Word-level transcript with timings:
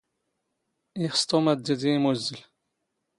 ⵉⵅⵙ 1.03 1.15
ⵜⵓⵎ 1.29 1.45
ⴰⴷ 1.51 1.57
ⴷⵉⴷⵉ 1.65 1.91
ⵉⵎⵓⵣⵣⵍ. 1.95 2.39